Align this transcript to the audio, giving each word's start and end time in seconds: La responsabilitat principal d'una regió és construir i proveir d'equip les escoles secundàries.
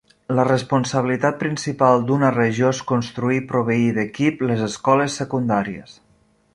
La 0.37 0.43
responsabilitat 0.45 1.37
principal 1.43 2.01
d'una 2.09 2.33
regió 2.37 2.73
és 2.77 2.81
construir 2.95 3.39
i 3.43 3.47
proveir 3.55 3.87
d'equip 3.99 4.45
les 4.49 4.67
escoles 4.71 5.23
secundàries. 5.23 5.99